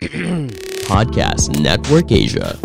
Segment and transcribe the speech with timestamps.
[0.88, 2.56] Podcast Network Asia.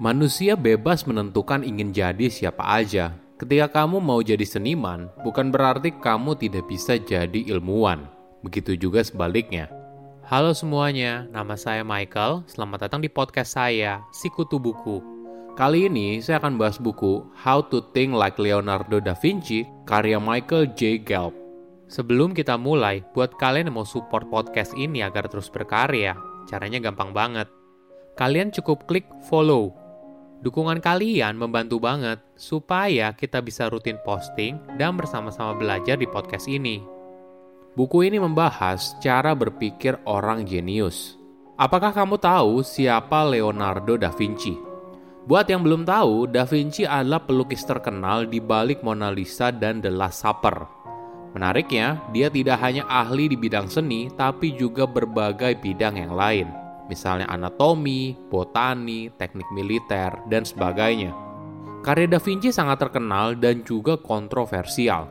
[0.00, 3.12] Manusia bebas menentukan ingin jadi siapa aja.
[3.36, 8.08] Ketika kamu mau jadi seniman, bukan berarti kamu tidak bisa jadi ilmuwan.
[8.40, 9.68] Begitu juga sebaliknya.
[10.24, 12.48] Halo semuanya, nama saya Michael.
[12.48, 15.17] Selamat datang di podcast saya, Sikutu Buku.
[15.58, 20.70] Kali ini saya akan bahas buku How to Think Like Leonardo da Vinci karya Michael
[20.78, 21.02] J.
[21.02, 21.34] Gelb.
[21.90, 26.14] Sebelum kita mulai, buat kalian yang mau support podcast ini agar terus berkarya,
[26.46, 27.50] caranya gampang banget.
[28.14, 29.74] Kalian cukup klik follow
[30.46, 36.78] Dukungan kalian membantu banget supaya kita bisa rutin posting dan bersama-sama belajar di podcast ini.
[37.74, 41.18] Buku ini membahas cara berpikir orang jenius.
[41.58, 44.67] Apakah kamu tahu siapa Leonardo da Vinci?
[45.28, 49.92] Buat yang belum tahu, Da Vinci adalah pelukis terkenal di balik Mona Lisa dan The
[49.92, 50.64] Last Supper.
[51.36, 56.48] Menariknya, dia tidak hanya ahli di bidang seni, tapi juga berbagai bidang yang lain
[56.88, 61.12] misalnya anatomi, botani, teknik militer, dan sebagainya.
[61.84, 65.06] Karya Da Vinci sangat terkenal dan juga kontroversial.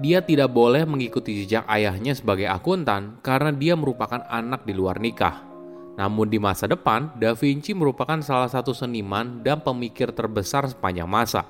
[0.00, 5.49] Dia tidak boleh mengikuti jejak ayahnya sebagai akuntan karena dia merupakan anak di luar nikah.
[5.98, 11.46] Namun di masa depan, Da Vinci merupakan salah satu seniman dan pemikir terbesar sepanjang masa.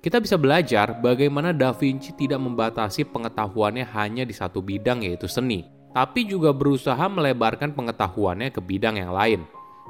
[0.00, 5.66] Kita bisa belajar bagaimana Da Vinci tidak membatasi pengetahuannya hanya di satu bidang yaitu seni,
[5.90, 9.42] tapi juga berusaha melebarkan pengetahuannya ke bidang yang lain.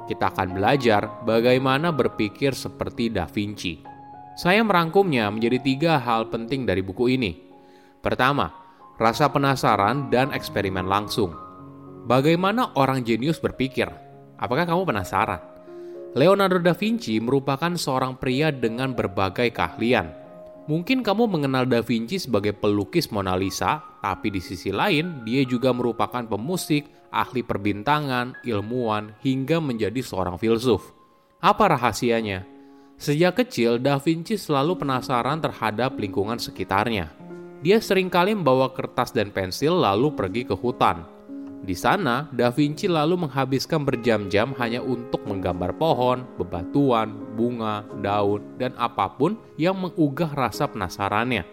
[0.09, 3.81] Kita akan belajar bagaimana berpikir seperti Da Vinci.
[4.37, 7.33] Saya merangkumnya menjadi tiga hal penting dari buku ini.
[8.01, 8.53] Pertama,
[9.01, 11.46] rasa penasaran dan eksperimen langsung.
[12.07, 13.91] Bagaimana orang jenius berpikir?
[14.39, 15.43] Apakah kamu penasaran?
[16.15, 20.27] Leonardo da Vinci merupakan seorang pria dengan berbagai keahlian
[20.67, 25.71] Mungkin kamu mengenal Da Vinci sebagai pelukis Mona Lisa, tapi di sisi lain dia juga
[25.71, 30.91] merupakan pemusik, ahli perbintangan, ilmuwan, hingga menjadi seorang filsuf.
[31.39, 32.43] Apa rahasianya?
[32.99, 37.15] Sejak kecil, Da Vinci selalu penasaran terhadap lingkungan sekitarnya.
[37.63, 41.07] Dia sering kali membawa kertas dan pensil lalu pergi ke hutan,
[41.67, 48.71] di sana, Da Vinci lalu menghabiskan berjam-jam hanya untuk menggambar pohon, bebatuan, bunga, daun, dan
[48.79, 51.43] apa pun yang mengugah rasa penasarannya.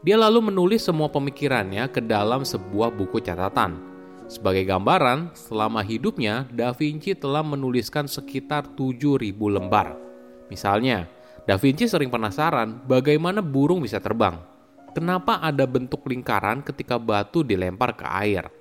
[0.00, 3.76] Dia lalu menulis semua pemikirannya ke dalam sebuah buku catatan.
[4.32, 9.92] Sebagai gambaran, selama hidupnya, Da Vinci telah menuliskan sekitar 7.000 lembar.
[10.48, 11.04] Misalnya,
[11.44, 14.40] Da Vinci sering penasaran bagaimana burung bisa terbang.
[14.96, 18.59] Kenapa ada bentuk lingkaran ketika batu dilempar ke air?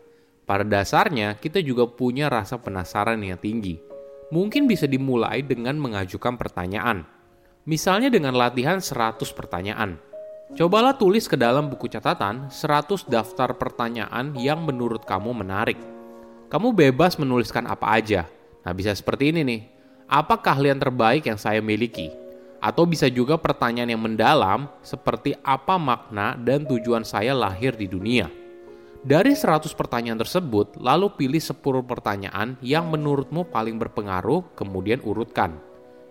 [0.50, 3.78] Pada dasarnya, kita juga punya rasa penasaran yang tinggi.
[4.34, 7.06] Mungkin bisa dimulai dengan mengajukan pertanyaan.
[7.70, 10.02] Misalnya dengan latihan 100 pertanyaan.
[10.58, 15.78] Cobalah tulis ke dalam buku catatan 100 daftar pertanyaan yang menurut kamu menarik.
[16.50, 18.26] Kamu bebas menuliskan apa aja.
[18.66, 19.62] Nah, bisa seperti ini nih.
[20.10, 22.10] Apa keahlian terbaik yang saya miliki?
[22.58, 28.39] Atau bisa juga pertanyaan yang mendalam seperti apa makna dan tujuan saya lahir di dunia.
[29.00, 35.56] Dari 100 pertanyaan tersebut, lalu pilih 10 pertanyaan yang menurutmu paling berpengaruh, kemudian urutkan.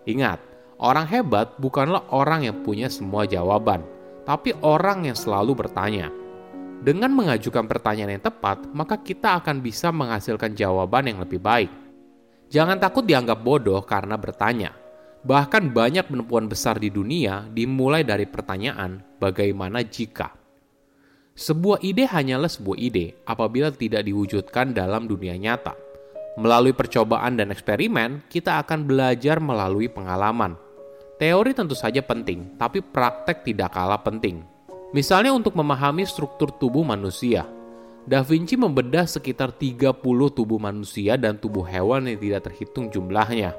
[0.09, 0.41] Ingat,
[0.81, 3.85] orang hebat bukanlah orang yang punya semua jawaban,
[4.25, 6.09] tapi orang yang selalu bertanya.
[6.81, 11.69] Dengan mengajukan pertanyaan yang tepat, maka kita akan bisa menghasilkan jawaban yang lebih baik.
[12.49, 14.73] Jangan takut dianggap bodoh karena bertanya.
[15.21, 20.38] Bahkan banyak penemuan besar di dunia dimulai dari pertanyaan, "Bagaimana jika?"
[21.39, 25.71] Sebuah ide hanyalah sebuah ide apabila tidak diwujudkan dalam dunia nyata.
[26.35, 30.59] Melalui percobaan dan eksperimen, kita akan belajar melalui pengalaman.
[31.15, 34.43] Teori tentu saja penting, tapi praktek tidak kalah penting.
[34.91, 37.47] Misalnya untuk memahami struktur tubuh manusia.
[38.03, 39.95] Da Vinci membedah sekitar 30
[40.35, 43.55] tubuh manusia dan tubuh hewan yang tidak terhitung jumlahnya.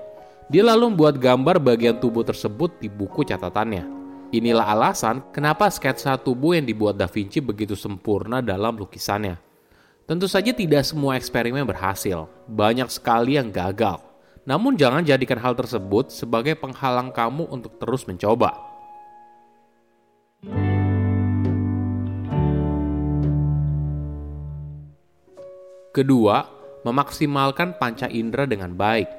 [0.52, 4.09] Dia lalu membuat gambar bagian tubuh tersebut di buku catatannya.
[4.30, 9.34] Inilah alasan kenapa sketsa tubuh yang dibuat Da Vinci begitu sempurna dalam lukisannya.
[10.06, 13.98] Tentu saja tidak semua eksperimen berhasil, banyak sekali yang gagal.
[14.46, 18.54] Namun jangan jadikan hal tersebut sebagai penghalang kamu untuk terus mencoba.
[25.90, 26.46] Kedua,
[26.86, 29.10] memaksimalkan panca indera dengan baik.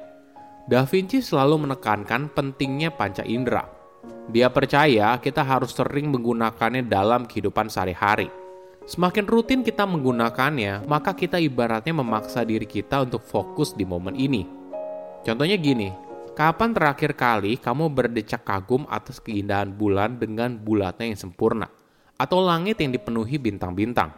[0.72, 3.81] Da Vinci selalu menekankan pentingnya panca indera
[4.30, 8.30] dia percaya kita harus sering menggunakannya dalam kehidupan sehari-hari.
[8.82, 14.42] Semakin rutin kita menggunakannya, maka kita ibaratnya memaksa diri kita untuk fokus di momen ini.
[15.22, 15.94] Contohnya gini,
[16.34, 21.70] kapan terakhir kali kamu berdecak kagum atas keindahan bulan dengan bulatnya yang sempurna?
[22.22, 24.14] atau langit yang dipenuhi bintang-bintang?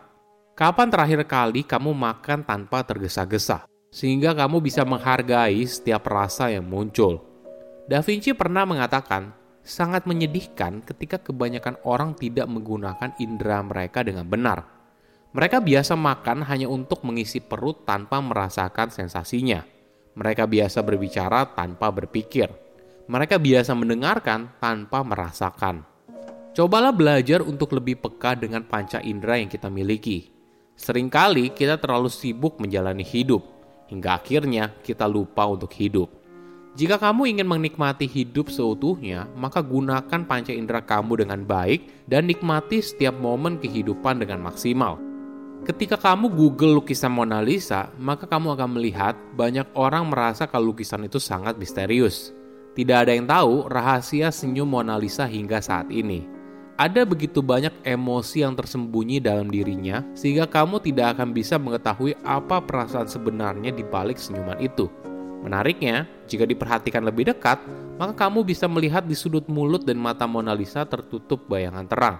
[0.53, 7.25] Kapan terakhir kali kamu makan tanpa tergesa-gesa, sehingga kamu bisa menghargai setiap rasa yang muncul?
[7.89, 14.69] Da Vinci pernah mengatakan, sangat menyedihkan ketika kebanyakan orang tidak menggunakan indera mereka dengan benar.
[15.35, 19.67] Mereka biasa makan hanya untuk mengisi perut tanpa merasakan sensasinya.
[20.15, 22.47] Mereka biasa berbicara tanpa berpikir.
[23.11, 25.83] Mereka biasa mendengarkan tanpa merasakan.
[26.55, 30.35] Cobalah belajar untuk lebih peka dengan panca indera yang kita miliki
[30.75, 33.47] Seringkali kita terlalu sibuk menjalani hidup,
[33.87, 36.11] hingga akhirnya kita lupa untuk hidup.
[36.75, 42.83] Jika kamu ingin menikmati hidup seutuhnya, maka gunakan panca indera kamu dengan baik dan nikmati
[42.83, 44.99] setiap momen kehidupan dengan maksimal.
[45.63, 51.07] Ketika kamu Google lukisan Mona Lisa, maka kamu akan melihat banyak orang merasa kalau lukisan
[51.07, 52.35] itu sangat misterius.
[52.75, 56.27] Tidak ada yang tahu rahasia senyum Mona Lisa hingga saat ini
[56.75, 62.59] ada begitu banyak emosi yang tersembunyi dalam dirinya, sehingga kamu tidak akan bisa mengetahui apa
[62.59, 64.91] perasaan sebenarnya di balik senyuman itu.
[65.45, 67.61] Menariknya, jika diperhatikan lebih dekat,
[68.01, 72.17] maka kamu bisa melihat di sudut mulut dan mata Mona Lisa tertutup bayangan terang.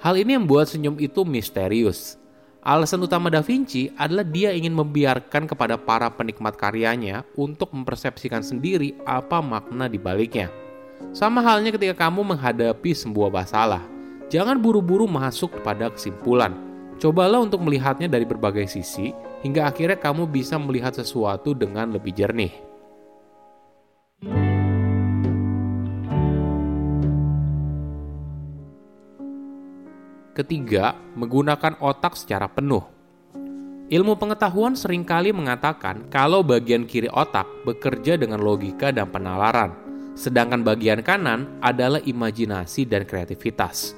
[0.00, 2.16] Hal ini membuat senyum itu misterius.
[2.64, 8.96] Alasan utama Da Vinci adalah dia ingin membiarkan kepada para penikmat karyanya untuk mempersepsikan sendiri
[9.04, 10.48] apa makna di baliknya.
[11.12, 13.84] Sama halnya ketika kamu menghadapi sebuah masalah.
[14.32, 16.56] Jangan buru-buru masuk pada kesimpulan.
[16.96, 22.54] Cobalah untuk melihatnya dari berbagai sisi, hingga akhirnya kamu bisa melihat sesuatu dengan lebih jernih.
[30.32, 32.80] Ketiga, menggunakan otak secara penuh.
[33.92, 39.76] Ilmu pengetahuan sering kali mengatakan kalau bagian kiri otak bekerja dengan logika dan penalaran,
[40.16, 43.92] sedangkan bagian kanan adalah imajinasi dan kreativitas.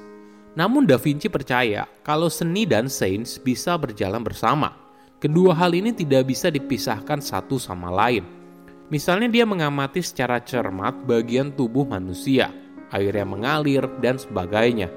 [0.59, 4.84] Namun Da Vinci percaya kalau seni dan sains bisa berjalan bersama.
[5.17, 8.23] Kedua hal ini tidak bisa dipisahkan satu sama lain.
[8.91, 12.53] Misalnya dia mengamati secara cermat bagian tubuh manusia,
[12.93, 14.91] air yang mengalir, dan sebagainya.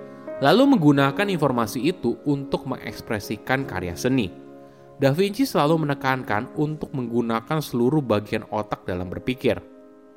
[0.45, 4.29] Lalu menggunakan informasi itu untuk mengekspresikan karya seni.
[4.99, 9.63] Da Vinci selalu menekankan untuk menggunakan seluruh bagian otak dalam berpikir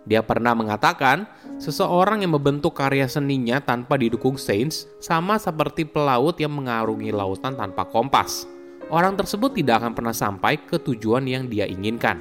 [0.01, 1.29] dia pernah mengatakan,
[1.61, 7.85] seseorang yang membentuk karya seninya tanpa didukung sains sama seperti pelaut yang mengarungi lautan tanpa
[7.85, 8.49] kompas.
[8.91, 12.19] Orang tersebut tidak akan pernah sampai ke tujuan yang dia inginkan.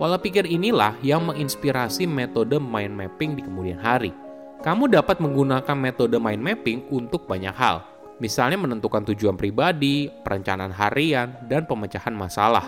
[0.00, 4.16] Pola pikir inilah yang menginspirasi metode mind mapping di kemudian hari.
[4.64, 7.84] Kamu dapat menggunakan metode mind mapping untuk banyak hal,
[8.24, 12.64] misalnya menentukan tujuan pribadi, perencanaan harian, dan pemecahan masalah.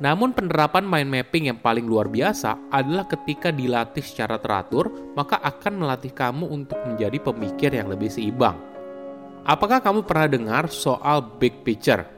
[0.00, 5.84] Namun penerapan mind mapping yang paling luar biasa adalah ketika dilatih secara teratur, maka akan
[5.84, 8.56] melatih kamu untuk menjadi pemikir yang lebih seimbang.
[9.44, 12.17] Apakah kamu pernah dengar soal big picture?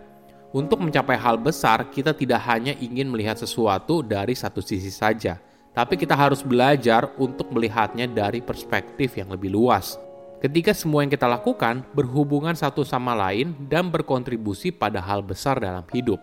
[0.51, 5.39] Untuk mencapai hal besar, kita tidak hanya ingin melihat sesuatu dari satu sisi saja,
[5.71, 9.95] tapi kita harus belajar untuk melihatnya dari perspektif yang lebih luas.
[10.43, 15.87] Ketika semua yang kita lakukan berhubungan satu sama lain dan berkontribusi pada hal besar dalam
[15.95, 16.19] hidup.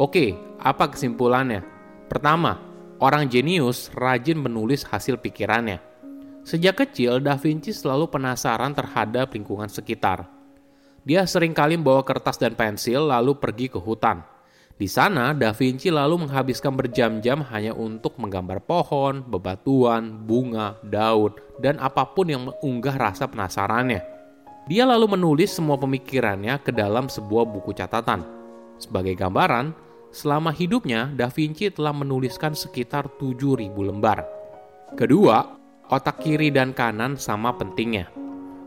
[0.00, 1.60] Oke, apa kesimpulannya?
[2.08, 2.56] Pertama,
[3.04, 5.76] orang jenius rajin menulis hasil pikirannya.
[6.40, 10.24] Sejak kecil, Da Vinci selalu penasaran terhadap lingkungan sekitar.
[11.02, 14.22] Dia sering kali membawa kertas dan pensil lalu pergi ke hutan.
[14.78, 21.78] Di sana, Da Vinci lalu menghabiskan berjam-jam hanya untuk menggambar pohon, bebatuan, bunga, daun, dan
[21.82, 24.02] apa pun yang mengunggah rasa penasarannya.
[24.70, 28.22] Dia lalu menulis semua pemikirannya ke dalam sebuah buku catatan.
[28.78, 29.74] Sebagai gambaran,
[30.14, 34.22] selama hidupnya Da Vinci telah menuliskan sekitar 7.000 lembar.
[34.94, 35.58] Kedua,
[35.90, 38.06] otak kiri dan kanan sama pentingnya.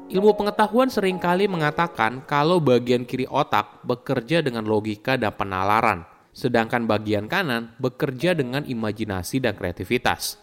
[0.06, 6.86] Ilmu pengetahuan sering kali mengatakan kalau bagian kiri otak bekerja dengan logika dan penalaran, sedangkan
[6.86, 10.38] bagian kanan bekerja dengan imajinasi dan kreativitas.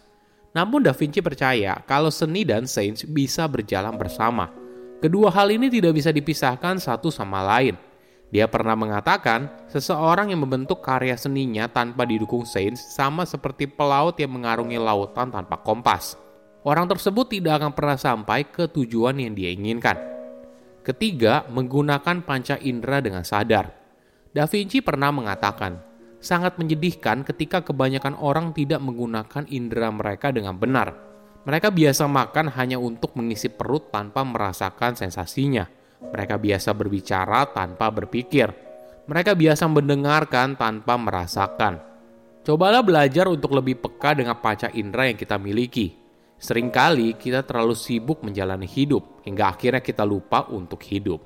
[0.53, 4.51] Namun Da Vinci percaya kalau seni dan sains bisa berjalan bersama.
[4.99, 7.79] Kedua hal ini tidak bisa dipisahkan satu sama lain–
[8.33, 14.33] dia pernah mengatakan, seseorang yang membentuk karya seninya tanpa didukung sains sama seperti pelaut yang
[14.33, 16.17] mengarungi lautan tanpa kompas.
[16.63, 19.99] Orang tersebut tidak akan pernah sampai ke tujuan yang dia inginkan.
[20.83, 23.71] Ketiga, menggunakan panca indera dengan sadar.
[24.31, 25.79] Da Vinci pernah mengatakan,
[26.23, 30.95] sangat menyedihkan ketika kebanyakan orang tidak menggunakan indera mereka dengan benar.
[31.43, 35.67] Mereka biasa makan hanya untuk mengisi perut tanpa merasakan sensasinya
[36.11, 38.51] mereka biasa berbicara tanpa berpikir.
[39.07, 41.79] Mereka biasa mendengarkan tanpa merasakan.
[42.43, 46.02] Cobalah belajar untuk lebih peka dengan panca indera yang kita miliki.
[46.43, 51.23] Seringkali kita terlalu sibuk menjalani hidup hingga akhirnya kita lupa untuk hidup.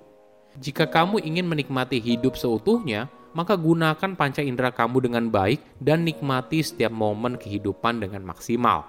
[0.61, 6.61] Jika kamu ingin menikmati hidup seutuhnya, maka gunakan panca indera kamu dengan baik dan nikmati
[6.61, 8.85] setiap momen kehidupan dengan maksimal.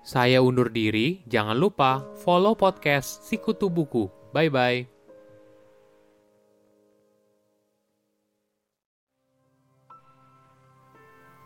[0.00, 4.08] Saya undur diri, jangan lupa follow podcast Sikutu Buku.
[4.32, 4.97] Bye-bye.